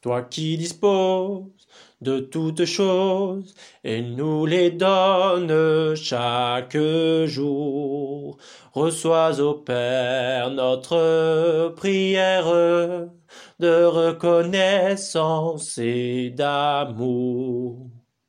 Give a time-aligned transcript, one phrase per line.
[0.00, 1.44] Toi qui disposes
[2.00, 6.76] de toutes choses et nous les donnes chaque
[7.26, 8.38] jour.
[8.72, 12.46] Reçois au Père notre prière
[13.58, 17.99] de reconnaissance et d'amour.